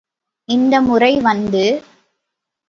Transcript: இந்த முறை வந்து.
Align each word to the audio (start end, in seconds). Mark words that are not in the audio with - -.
இந்த 0.49 0.81
முறை 0.81 1.19
வந்து. 1.19 1.63